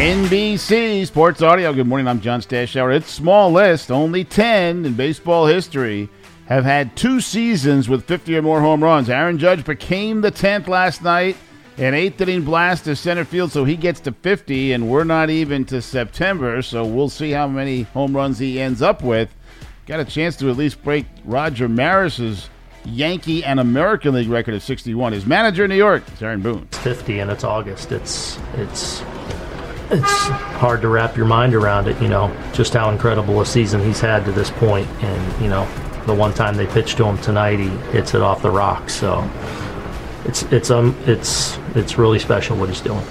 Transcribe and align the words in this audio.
NBC 0.00 1.06
Sports 1.06 1.42
Audio. 1.42 1.74
Good 1.74 1.86
morning. 1.86 2.08
I'm 2.08 2.22
John 2.22 2.40
Stashower. 2.40 2.96
It's 2.96 3.10
small 3.10 3.52
list. 3.52 3.90
Only 3.90 4.24
10 4.24 4.86
in 4.86 4.94
baseball 4.94 5.44
history 5.44 6.08
have 6.46 6.64
had 6.64 6.96
two 6.96 7.20
seasons 7.20 7.86
with 7.86 8.06
50 8.06 8.34
or 8.38 8.40
more 8.40 8.62
home 8.62 8.82
runs. 8.82 9.10
Aaron 9.10 9.36
Judge 9.36 9.62
became 9.62 10.22
the 10.22 10.32
10th 10.32 10.68
last 10.68 11.02
night. 11.02 11.36
An 11.76 11.92
eighth 11.92 12.18
inning 12.18 12.46
blast 12.46 12.84
to 12.84 12.96
center 12.96 13.26
field, 13.26 13.52
so 13.52 13.66
he 13.66 13.76
gets 13.76 14.00
to 14.00 14.12
50, 14.12 14.72
and 14.72 14.88
we're 14.88 15.04
not 15.04 15.28
even 15.28 15.66
to 15.66 15.82
September, 15.82 16.62
so 16.62 16.82
we'll 16.82 17.10
see 17.10 17.32
how 17.32 17.46
many 17.46 17.82
home 17.82 18.16
runs 18.16 18.38
he 18.38 18.58
ends 18.58 18.80
up 18.80 19.02
with. 19.02 19.28
Got 19.84 20.00
a 20.00 20.06
chance 20.06 20.34
to 20.36 20.48
at 20.48 20.56
least 20.56 20.82
break 20.82 21.04
Roger 21.26 21.68
Maris's 21.68 22.48
Yankee 22.86 23.44
and 23.44 23.60
American 23.60 24.14
League 24.14 24.30
record 24.30 24.54
of 24.54 24.62
61. 24.62 25.12
His 25.12 25.26
manager 25.26 25.64
in 25.64 25.68
New 25.68 25.76
York 25.76 26.04
is 26.10 26.22
Aaron 26.22 26.40
Boone. 26.40 26.62
It's 26.68 26.78
50 26.78 27.18
and 27.18 27.30
it's 27.30 27.44
August. 27.44 27.92
It's 27.92 28.38
it's 28.54 29.02
it's 29.90 30.28
hard 30.58 30.80
to 30.82 30.88
wrap 30.88 31.16
your 31.16 31.26
mind 31.26 31.54
around 31.54 31.88
it, 31.88 32.00
you 32.00 32.08
know, 32.08 32.34
just 32.52 32.72
how 32.72 32.90
incredible 32.90 33.40
a 33.40 33.46
season 33.46 33.82
he's 33.82 34.00
had 34.00 34.24
to 34.24 34.32
this 34.32 34.50
point. 34.50 34.88
And, 35.02 35.42
you 35.42 35.48
know, 35.48 35.66
the 36.06 36.14
one 36.14 36.32
time 36.32 36.56
they 36.56 36.66
pitched 36.66 36.96
to 36.98 37.04
him 37.04 37.18
tonight, 37.18 37.58
he 37.58 37.68
hits 37.92 38.14
it 38.14 38.22
off 38.22 38.42
the 38.42 38.50
rock. 38.50 38.88
So 38.88 39.28
it's 40.24 40.42
it's 40.44 40.70
um 40.70 40.96
it's 41.06 41.58
it's 41.74 41.98
really 41.98 42.18
special 42.18 42.56
what 42.56 42.68
he's 42.68 42.80
doing. 42.80 43.04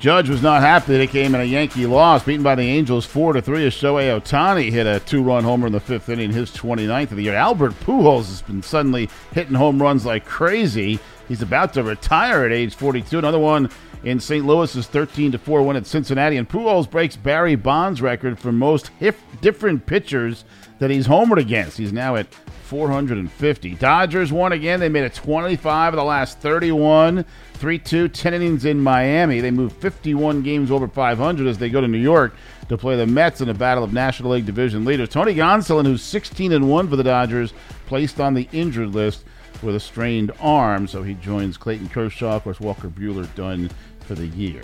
Judge 0.00 0.28
was 0.28 0.42
not 0.42 0.60
happy 0.60 0.92
that 0.92 1.00
it 1.00 1.10
came 1.10 1.34
in 1.34 1.40
a 1.40 1.44
Yankee 1.44 1.86
loss, 1.86 2.24
beaten 2.24 2.42
by 2.42 2.54
the 2.54 2.62
Angels 2.62 3.06
four 3.06 3.32
to 3.32 3.40
three. 3.40 3.64
As 3.66 3.72
Shohei 3.74 4.20
Ohtani 4.20 4.70
hit 4.70 4.86
a 4.86 5.00
two-run 5.00 5.44
homer 5.44 5.66
in 5.66 5.72
the 5.72 5.80
fifth 5.80 6.10
inning, 6.10 6.30
his 6.30 6.50
29th 6.50 7.12
of 7.12 7.16
the 7.16 7.22
year. 7.22 7.34
Albert 7.34 7.72
Pujols 7.80 8.26
has 8.26 8.42
been 8.42 8.62
suddenly 8.62 9.08
hitting 9.32 9.54
home 9.54 9.80
runs 9.80 10.04
like 10.04 10.26
crazy. 10.26 10.98
He's 11.26 11.40
about 11.40 11.72
to 11.74 11.82
retire 11.82 12.44
at 12.44 12.52
age 12.52 12.74
42. 12.74 13.18
Another 13.18 13.38
one 13.38 13.70
in 14.02 14.20
St. 14.20 14.44
Louis 14.44 14.76
is 14.76 14.86
13 14.86 15.32
to 15.32 15.38
4 15.38 15.62
win 15.62 15.76
at 15.76 15.86
Cincinnati, 15.86 16.36
and 16.36 16.46
Pujols 16.46 16.90
breaks 16.90 17.16
Barry 17.16 17.54
Bonds' 17.54 18.02
record 18.02 18.38
for 18.38 18.52
most 18.52 18.88
hif- 18.98 19.22
different 19.40 19.86
pitchers 19.86 20.44
that 20.80 20.90
he's 20.90 21.06
homered 21.06 21.38
against. 21.38 21.78
He's 21.78 21.94
now 21.94 22.16
at 22.16 22.26
450. 22.64 23.74
Dodgers 23.74 24.32
won 24.32 24.52
again. 24.52 24.80
They 24.80 24.88
made 24.88 25.04
it 25.04 25.14
25 25.14 25.92
of 25.92 25.98
the 25.98 26.04
last 26.04 26.38
31. 26.40 27.24
3 27.54 27.78
2, 27.78 28.08
10 28.08 28.34
innings 28.34 28.64
in 28.64 28.80
Miami. 28.80 29.40
They 29.40 29.50
move 29.50 29.72
51 29.74 30.42
games 30.42 30.70
over 30.70 30.88
500 30.88 31.46
as 31.46 31.58
they 31.58 31.70
go 31.70 31.80
to 31.80 31.88
New 31.88 31.98
York 31.98 32.34
to 32.68 32.76
play 32.76 32.96
the 32.96 33.06
Mets 33.06 33.40
in 33.40 33.48
a 33.48 33.54
battle 33.54 33.84
of 33.84 33.92
National 33.92 34.32
League 34.32 34.46
division 34.46 34.84
leaders. 34.84 35.08
Tony 35.08 35.34
Gonsolin, 35.34 35.86
who's 35.86 36.02
16 36.02 36.52
and 36.52 36.68
1 36.68 36.88
for 36.88 36.96
the 36.96 37.04
Dodgers, 37.04 37.52
placed 37.86 38.20
on 38.20 38.34
the 38.34 38.48
injured 38.52 38.94
list 38.94 39.24
with 39.62 39.76
a 39.76 39.80
strained 39.80 40.32
arm, 40.40 40.86
so 40.86 41.02
he 41.02 41.14
joins 41.14 41.56
Clayton 41.56 41.88
Kershaw. 41.88 42.36
Of 42.36 42.44
course, 42.44 42.60
Walker 42.60 42.88
Buehler 42.88 43.32
done 43.34 43.70
for 44.00 44.14
the 44.14 44.26
year. 44.26 44.62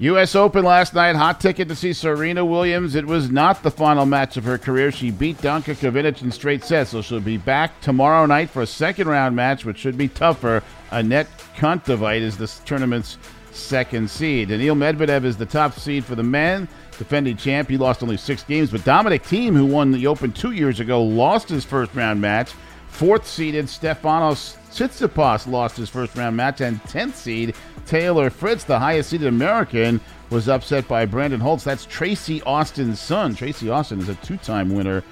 U.S. 0.00 0.34
Open 0.34 0.64
last 0.64 0.94
night. 0.94 1.14
Hot 1.14 1.40
ticket 1.40 1.68
to 1.68 1.76
see 1.76 1.92
Serena 1.92 2.42
Williams. 2.42 2.94
It 2.94 3.04
was 3.04 3.30
not 3.30 3.62
the 3.62 3.70
final 3.70 4.06
match 4.06 4.38
of 4.38 4.44
her 4.44 4.56
career. 4.56 4.90
She 4.90 5.10
beat 5.10 5.36
Danka 5.36 5.74
Kovinic 5.74 6.22
in 6.22 6.32
straight 6.32 6.64
sets, 6.64 6.92
so 6.92 7.02
she'll 7.02 7.20
be 7.20 7.36
back 7.36 7.78
tomorrow 7.82 8.24
night 8.24 8.48
for 8.48 8.62
a 8.62 8.66
second 8.66 9.08
round 9.08 9.36
match, 9.36 9.66
which 9.66 9.76
should 9.76 9.98
be 9.98 10.08
tougher. 10.08 10.62
Anett 10.90 11.26
Kontaveit 11.54 12.22
is 12.22 12.38
this 12.38 12.60
tournament's 12.60 13.18
second 13.52 14.08
seed. 14.08 14.48
Daniil 14.48 14.74
Medvedev 14.74 15.24
is 15.24 15.36
the 15.36 15.44
top 15.44 15.78
seed 15.78 16.02
for 16.02 16.14
the 16.14 16.22
men. 16.22 16.66
Defending 16.96 17.36
champ, 17.36 17.68
he 17.68 17.76
lost 17.76 18.02
only 18.02 18.16
six 18.16 18.42
games, 18.42 18.70
but 18.70 18.82
Dominic 18.84 19.22
Thiem, 19.22 19.54
who 19.54 19.66
won 19.66 19.92
the 19.92 20.06
Open 20.06 20.32
two 20.32 20.52
years 20.52 20.80
ago, 20.80 21.02
lost 21.02 21.50
his 21.50 21.66
first 21.66 21.94
round 21.94 22.22
match. 22.22 22.52
Fourth 22.88 23.26
seeded 23.26 23.66
Stefanos 23.66 24.56
Tsitsipas 24.70 25.46
lost 25.46 25.76
his 25.76 25.88
first 25.88 26.16
round 26.16 26.36
match, 26.36 26.60
and 26.60 26.82
10th 26.84 27.14
seed 27.14 27.54
Taylor 27.86 28.30
Fritz, 28.30 28.64
the 28.64 28.78
highest 28.78 29.10
seeded 29.10 29.26
American, 29.26 30.00
was 30.30 30.48
upset 30.48 30.86
by 30.86 31.04
Brandon 31.04 31.40
Holt. 31.40 31.64
That's 31.64 31.86
Tracy 31.86 32.40
Austin's 32.42 33.00
son. 33.00 33.34
Tracy 33.34 33.68
Austin 33.68 33.98
is 33.98 34.08
a 34.08 34.14
two 34.16 34.36
time 34.36 34.72
winner 34.72 35.02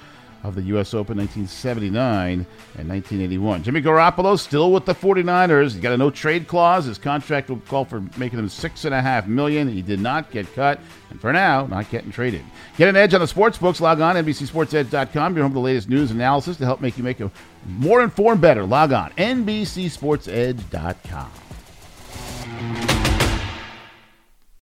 of 0.43 0.55
the 0.55 0.61
U.S. 0.63 0.93
Open 0.93 1.17
1979 1.17 2.45
and 2.77 2.89
1981. 2.89 3.63
Jimmy 3.63 3.81
Garoppolo 3.81 4.39
still 4.39 4.71
with 4.71 4.85
the 4.85 4.95
49ers. 4.95 5.73
He 5.73 5.81
got 5.81 5.91
a 5.93 5.97
no 5.97 6.09
trade 6.09 6.47
clause. 6.47 6.85
His 6.85 6.97
contract 6.97 7.49
will 7.49 7.57
call 7.57 7.83
for 7.85 8.01
making 8.17 8.39
him 8.39 8.49
six 8.49 8.85
and 8.85 8.95
a 8.95 9.01
half 9.01 9.27
million. 9.27 9.67
He 9.67 9.81
did 9.81 9.99
not 9.99 10.31
get 10.31 10.53
cut, 10.53 10.79
and 11.09 11.19
for 11.19 11.33
now, 11.33 11.67
not 11.67 11.89
getting 11.89 12.11
traded. 12.11 12.43
Get 12.77 12.87
an 12.87 12.95
edge 12.95 13.13
on 13.13 13.19
the 13.21 13.27
sports 13.27 13.57
books. 13.57 13.81
Log 13.81 13.99
on 14.01 14.15
NBCSportsEdge.com. 14.15 15.35
You're 15.35 15.43
home 15.43 15.51
with 15.51 15.55
the 15.55 15.65
latest 15.65 15.89
news 15.89 16.11
analysis 16.11 16.55
to 16.57 16.65
help 16.65 16.81
make 16.81 16.97
you 16.97 17.03
make 17.03 17.19
a 17.19 17.29
more 17.67 18.01
informed, 18.01 18.41
better. 18.41 18.65
Log 18.65 18.93
on 18.93 19.11
NBCSportsEdge.com. 19.11 21.48